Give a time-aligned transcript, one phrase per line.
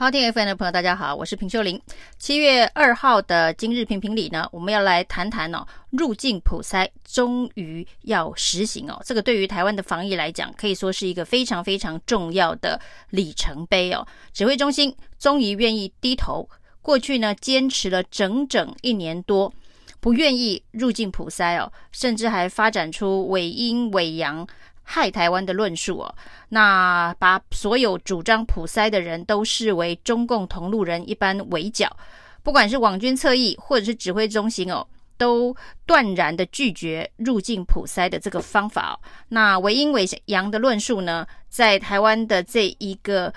[0.00, 1.78] 好听 FM 的朋友，大家好，我是平秀玲。
[2.18, 8.98] 七月二号的今日评评理呢，我们要来谈谈哦，入境普筛终于要实行哦。
[9.04, 14.06] 这个对于台湾的防疫来讲，可以说是一个非常非常重要的里程碑哦。
[14.32, 16.48] 指挥中心终于愿意低头，
[16.80, 19.52] 过去呢坚持了整整一年多，
[20.00, 24.48] 不愿意入境普筛哦，甚至还发展出伪阴伪阳。
[24.92, 26.12] 害台湾的论述哦，
[26.48, 31.96] 那把所有主张普筛的人都视为中共同路人一般围剿，
[32.42, 34.84] 不管是网军侧翼或者是指挥中心哦，
[35.16, 35.54] 都
[35.86, 38.98] 断然的拒绝入境普筛的这个方法哦。
[39.28, 43.32] 那伪阴伪阳的论述呢，在台湾的这一个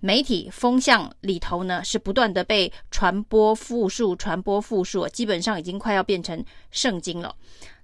[0.00, 7.34] 媒体风向里头呢，是不断的被传播复述、传播复述，基本上已经快要变成圣经了。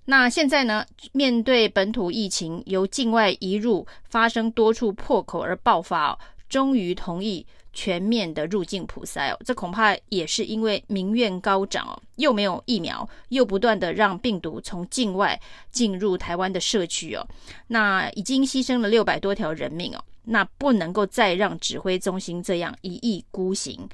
[0.07, 6.19] 那现在呢，面对本土疫情由境外移入发生多处破口而爆发哦，
[6.49, 17.27] 终于同意全面的入境普筛哦，这恐怕也是因为民怨高涨哦，又没有疫苗，又不断的让病毒从境外进入台湾的社区哦，
[17.69, 23.89] 那已经牺牲了六百多条人命哦，那不能够再让指挥中心这样一意孤行、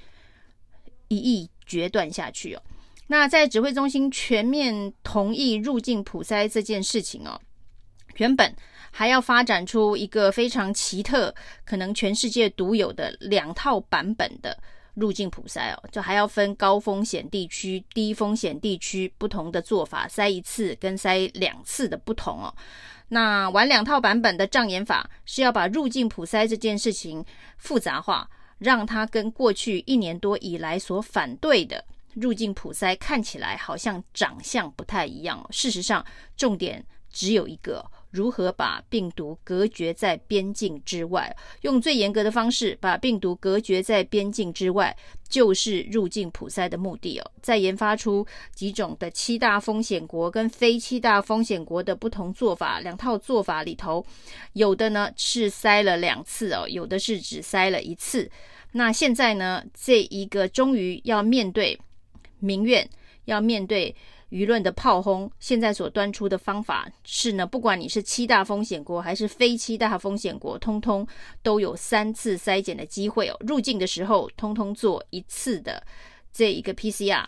[1.09, 2.63] 一意决断下去哦。
[3.11, 7.41] 那在指挥中心全面同意入境普筛这件事情哦，
[8.19, 8.55] 原本
[8.93, 14.57] 还要发展出一个非常奇特、可能全世界独有的两套版本的
[14.95, 22.55] 入境普筛哦，就还要分高风险地区、低风险地区不同的做法，筛一次跟筛两次的不同哦。
[23.09, 27.25] 那玩两套版本的障眼法是要把入境普筛这件事情
[27.59, 31.85] 复杂化，让它跟过去一年多以来所反对的。
[32.15, 36.05] 入境普筛看起来好像长相不太一样，事实上
[36.37, 41.35] 重点只有一个：如何把病毒隔绝在边境之外。
[41.63, 44.97] 用最严格的方式把病毒隔绝在边境之外，
[45.29, 47.31] 就是入境普筛的目的哦。
[47.43, 54.05] 再研发出几种的七大风险国跟非七大风险国的不同做法，两套做法里头，
[54.53, 58.31] 有的呢是筛了两次哦，有的是只筛了一次。
[58.73, 61.77] 那现在呢，这一个终于要面对。
[62.41, 62.89] 民怨
[63.27, 63.95] 要面对
[64.31, 71.07] 舆论的炮轰，现在所端出的方法是呢，不管你是七大风险国还是非七大风险国，通通
[71.43, 73.37] 都有三次筛检的机会哦。
[73.41, 75.83] 入境的时候，通通做一次的
[76.33, 77.25] 这一个 PCR，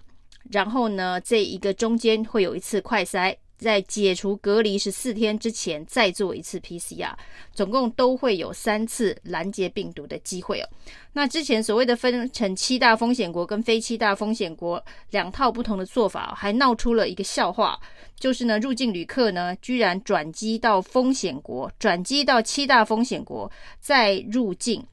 [0.50, 3.36] 然后呢，这一个中间会有一次快筛。
[3.56, 7.12] 在解除隔离十四天之前再做一次 PCR，
[7.52, 10.68] 总共都会有三次拦截病毒的机会哦。
[11.12, 17.78] 那之前所谓的分成七大风险国跟非七大风险国两套不同的做法，还闹出了一个笑话，
[18.18, 24.84] 就是呢，入境旅客呢居然转机到风险国，转机到七大风险国再入境。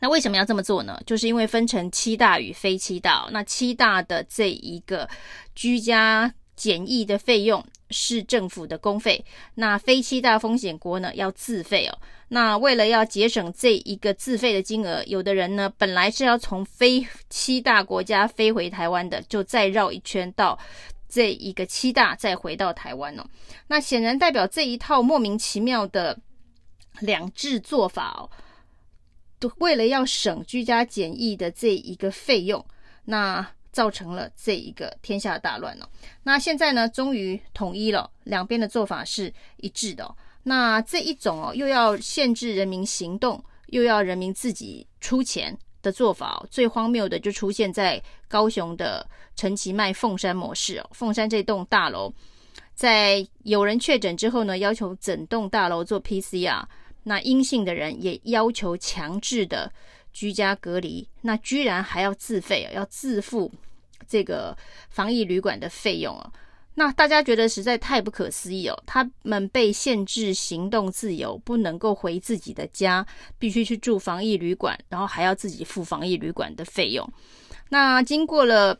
[0.00, 1.00] 那为什么要这么做呢？
[1.06, 5.08] 就是因为分成七大与非七大，那七大的这一个
[5.54, 11.98] 居家检疫的费用是政府的公费，那非七大风险国呢要自费哦。
[12.28, 20.58] 那为了要节省这一个自费的金额，有的人呢本来是要从非七大国家飞回台湾的，就再绕一圈到
[21.08, 23.24] 这一个七大，再回到台湾哦。
[23.66, 26.18] 那显然代表这一套莫名其妙的
[27.00, 28.30] 两制做法哦，
[29.38, 32.64] 都为了要省居家检疫的这一个费用，
[33.04, 33.46] 那。
[33.74, 35.88] 造成了这一个天下大乱哦。
[36.22, 40.14] 那现在呢，终于统一了，两边的做法是一致的。
[40.44, 50.88] 那这一种哦，又要限制人民行动，又要人民自己出钱的做法，最荒谬的就出现在高雄的陈其迈凤山模式哦。
[50.92, 52.14] 凤山这栋大楼，
[52.74, 56.62] 在有人确诊之后呢，要求整栋大楼做 PCR，
[57.02, 59.72] 那阴性的人也要求强制的。
[60.14, 63.52] 居家隔离，那居然还要自费，要自付
[64.08, 64.56] 这个
[64.88, 66.32] 防疫旅馆的费用啊！
[66.76, 68.82] 那大家觉得实在太不可思议哦。
[68.86, 73.06] 他们被限制行动自由，不能够回自己的家，
[73.38, 77.08] 必须去住防疫旅馆，然后还要自己付防疫旅馆的费用。
[77.68, 78.78] 那经过了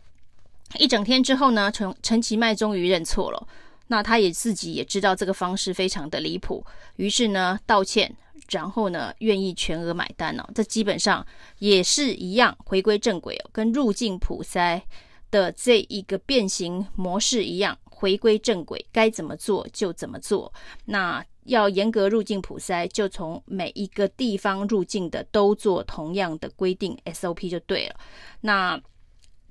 [0.79, 3.47] 一整天之后呢，陈陈其迈终于认错了。
[3.95, 8.13] 那他也自己也知道这个方式非常的离谱，于是呢道歉。
[8.51, 11.25] 然后呢，愿意全额买单哦，这基本上
[11.61, 14.83] 也是一样，回归正轨哦，跟入境普筛
[15.31, 20.53] 的这一个变形模式一样，回归正轨，该怎么做就怎么做。
[20.87, 27.95] 那要严格入境普筛，就从每一个地方入境的都做同样的规定 SOP 就对了。
[28.41, 28.79] 那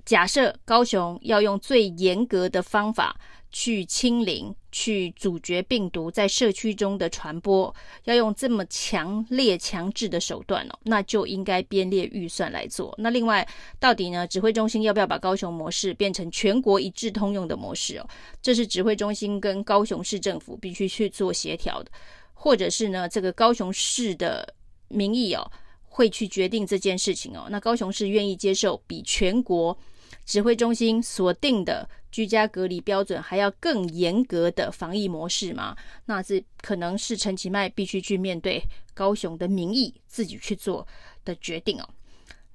[0.05, 3.15] 假设高雄要用最严格的方法
[3.53, 7.73] 去清零、去阻绝病毒在社区中的传播，
[8.05, 12.93] 要用这么强烈、强制的手段哦，那就应该编列预算来做。
[12.97, 13.47] 那另外，
[13.79, 18.09] 到底呢，指挥中心要不要把高雄模式变成全国一致通用的模式哦？
[18.41, 21.91] 这是指挥中心跟高雄市政府必须去做协调的，
[22.33, 24.51] 或者是呢，这个高雄市的
[24.87, 25.49] 民意哦，
[25.87, 27.45] 会去决定这件事情哦。
[27.51, 29.77] 那高雄市愿意接受比全国
[30.25, 35.75] 指挥中心锁定的居家隔离标准还要更严格的防疫模式吗？
[36.05, 40.87] 那这可能是陈其迈必须去面对高雄的民意，自己去做
[41.25, 41.89] 的决定哦。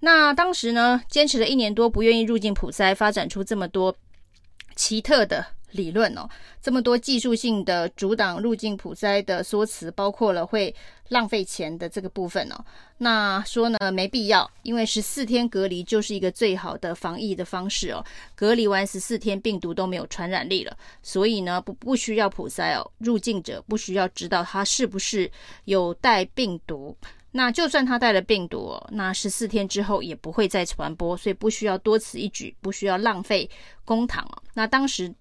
[0.00, 3.94] 那当时呢，坚持了一年多，不愿意入境普筛，发展出这么多
[4.76, 6.28] 奇特的理论哦，
[6.62, 10.74] 这么多技术性的阻挡入境普筛的说辞，包括了会
[11.08, 12.64] 浪费钱的这个部分哦。
[12.96, 18.04] 那说呢，没必要，因为十四天隔离就是一个最好的防疫的方式哦。
[18.34, 22.90] 隔离完十四天，病毒都没有传染力了，所以呢，不不需要普筛哦。
[22.98, 25.30] 入境者不需要知道他是不是
[25.66, 26.96] 有带病毒，
[27.30, 33.48] 那就算他带了病毒哦，那十四天之后也不会再传播，所以不需要多此一举，不需要浪费
[33.84, 34.42] 公帑哦。
[34.54, 35.14] 那当时。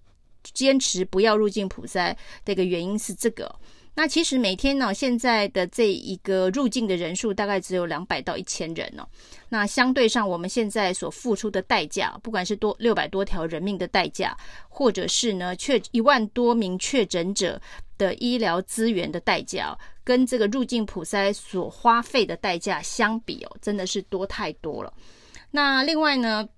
[0.52, 2.14] 坚持不要入境普筛
[2.44, 3.54] 的一个原因是这个。
[3.94, 9.04] 那其实每天呢，现在的这一个入境的人数大概只有两百到一千人哦。
[9.48, 14.36] 那相对上我们现在所付出的代价，不管是多六百多条人命的代价，
[14.68, 17.60] 或者是呢确一万多名确诊者
[17.96, 24.94] 的医疗资源的代价，跟这个入境普筛所花费的代价相比哦，真的是多太多了。
[25.50, 26.48] 那另外呢，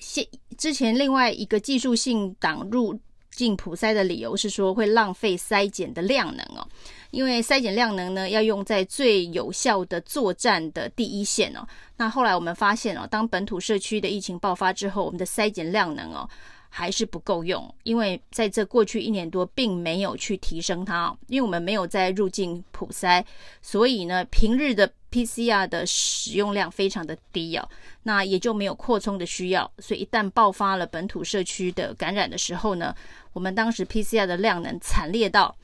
[0.00, 0.22] 现
[0.58, 3.00] 之前另外一个技术性挡入
[3.38, 6.66] 进普筛的理由是说会浪费筛检的量能哦，
[7.12, 11.64] 因为筛检量能呢要用在最有效的作战的第一线哦。
[11.96, 16.28] 那后来我们发现哦，当本土社区的疫情爆发之后，我们的筛检量能哦。
[16.68, 23.24] 还是不够用，因为在这过去一年多，并没有去提升它，因为我们没有在入境普筛，
[23.62, 27.68] 所以呢，平日的 PCR 的使用量非常的低哦，
[28.02, 32.94] 那也就没有扩充的需要，所以一旦爆发了本土社区的感染的时候呢，
[33.32, 35.56] 我们当时 PCR 的量能惨烈到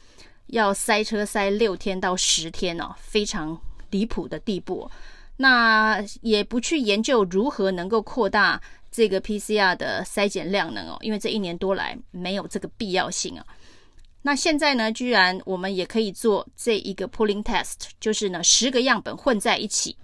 [0.46, 3.60] 要塞车塞六天到十天哦，非常
[3.90, 4.90] 离谱的地步，
[5.36, 8.60] 那也不去研究如何能够扩大。
[8.94, 13.44] 这个 PCR 的筛检量能哦，因为这一年多来没有这个必要性啊。
[14.23, 19.96] 那现在呢，居然我们也可以做这一个 pooling test，就是呢十个样本混在一起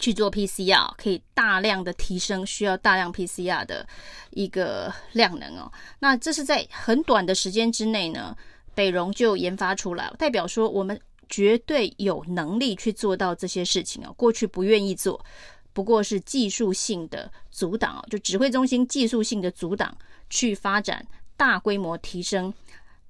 [0.00, 3.86] 去做 PCR，可以大量的提升需要大量 PCR 的
[4.30, 5.70] 一个量能哦。
[6.00, 8.36] 那这是在很短的时间之内呢，
[8.74, 14.12] 北荣就研发出来，代表说我们绝对有能力去做到这些事情哦。
[14.16, 15.24] 过去不愿意做。
[15.72, 19.96] 不过是技术性的阻挡哦，就指挥中心技术性的阻挡，
[20.28, 22.52] 去发展大规模提升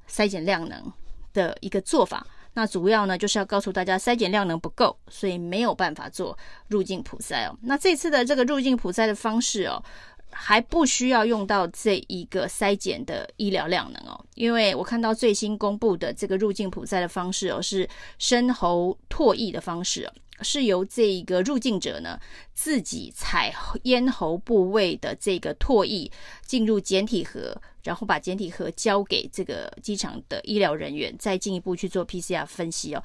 [0.09, 0.93] 筛检量能
[1.33, 2.27] 的一个做法。
[2.55, 6.37] 那主要呢就是要告诉大家，筛检量能不够，所以没有办法做
[6.69, 7.59] 入境普筛哦。
[7.63, 9.83] 那这次的这个入境普筛的方式哦，
[10.31, 17.89] 还不需要用到这一个筛检的医疗量能哦，因为我看到最新公布的这个入境普筛的方式哦，是
[18.19, 20.13] 深喉唾液的方式哦。
[20.43, 22.19] 是由这一个入境者呢
[22.55, 23.55] 自己采
[23.85, 26.11] 咽喉部位的这个唾液
[26.45, 33.03] 进入检体盒，然后把检体盒交给这个机场的医疗人员，再进一步去做 PCR 分析哦。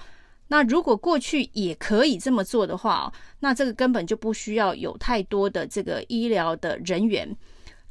[0.48, 7.30] 那如果过去也可以这么做的话哦，那这个根本就不需要有太多的这个医疗的人员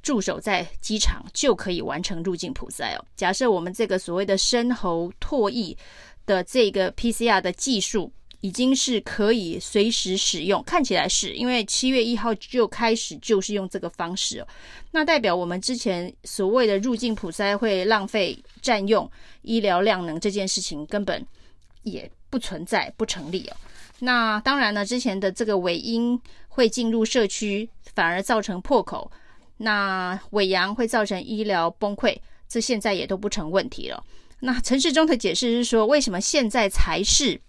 [0.03, 3.05] 驻守在机场，就可以完成入境普筛哦。
[3.15, 5.77] 假设我们这个所谓的深喉唾液
[6.25, 8.11] 的这个 PCR 的技术。
[8.47, 14.47] 已经是可以随时使用，看起来是因为七月一号就开始就是用这个方式哦，
[14.93, 19.11] 那代表我们之前所谓的入境普筛会浪费占用
[19.43, 21.27] 医疗量能这件事情根本
[21.83, 23.57] 也不存在，不成立哦。
[23.99, 29.11] 那当然呢，之前的这个伪阴会进入社区，反而造成破口，
[29.57, 32.17] 那伪阳会造成医疗崩溃，
[32.49, 34.05] 这现在也都不成问题了。
[34.39, 37.41] 那陈时中的解释是说，为什么现在才是？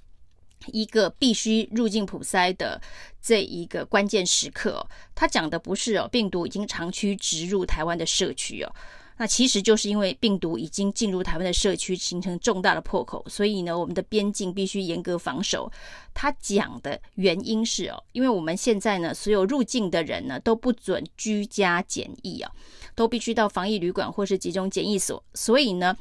[0.67, 2.81] 一个必须入境普筛的
[3.21, 4.85] 这一个关键时刻，
[5.15, 8.75] 他讲的不是哦，病毒已经长驱直入台湾的社区哦，
[9.17, 15.71] 那其实就是因为病毒已经进入台湾的社区，形成重大的破口，所以呢，我们的边境必须严格防守。
[16.13, 22.51] 他讲的原因是哦，因为我们现在呢，所有入境的人呢都不准居家检疫啊，
[22.95, 25.95] 都必须到防疫旅馆或是集中检疫所，所以呢，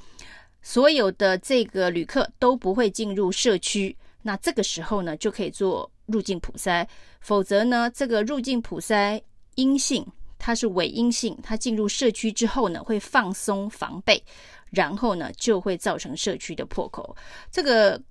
[0.62, 3.96] 所有的这个旅客都不会进入社区。
[4.26, 6.84] 那这个时候呢，就可以做入境普筛，
[7.20, 9.22] 否则呢，这个入境普筛
[9.54, 10.04] 阴性，
[10.36, 14.20] 它是伪阴性，它进入社区之后呢，会放松防备，
[14.70, 17.16] 然后呢就会造成社区的破口。
[17.52, 18.02] 这个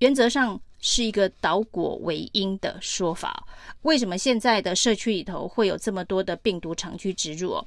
[0.00, 3.46] 原则上是一个导果为因的说法。
[3.82, 7.64] 为什么现在的社区里头会有这么多的病毒长驱直入？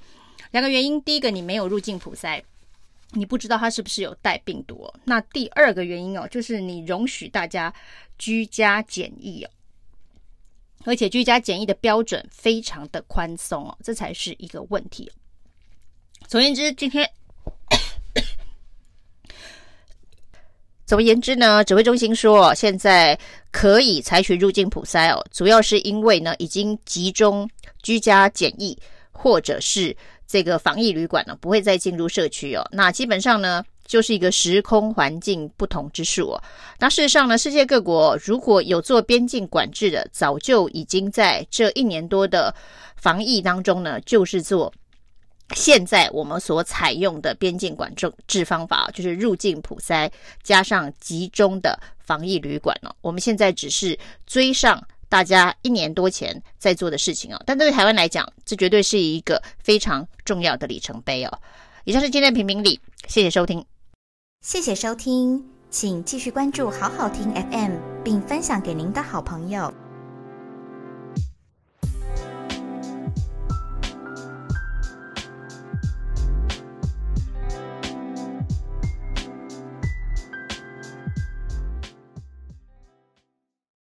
[0.51, 2.43] 两个原因，第一个你没有入境普筛。
[3.15, 4.93] 你不知道他是不是有带病毒哦？
[5.05, 7.71] 那第二个原因哦，就是你容许大家
[8.17, 9.49] 居家检疫哦，
[10.85, 15.11] 而且居家检疫的标准非常的宽松哦，这才是一个问题。
[16.27, 17.07] 总而言之，今天
[20.85, 23.17] 总而言之呢，指挥中心说现在
[23.51, 27.47] 可以采取入境普筛哦，主要是因为呢已经集中
[27.83, 28.77] 居家检疫
[29.11, 29.95] 或者是。
[30.27, 32.67] 这个防疫旅馆呢，不会再进入社区哦。
[32.71, 36.43] 那基本上呢，就是一个时空环境不同之数哦。
[36.79, 42.53] 那事实上呢，世界各国如果有做边境管制的，早就已经在这一年多的
[42.95, 44.73] 防疫当中呢，就是做
[45.55, 47.93] 现在我们所采用的边境管
[48.27, 50.09] 制方法，就是入境普筛
[50.41, 52.95] 加上集中的防疫旅馆了。
[53.01, 54.83] 我们现在只是追上。
[55.13, 61.39] 大家一年多前在做的事情哦，但对于台湾来讲，这绝对是一个非常重要的里程碑哦。
[61.83, 63.63] 以上是今天的评评理，谢谢收听，
[64.41, 69.71] 谢谢收听，请继续关注好好听 FM，并分享给您的好朋友。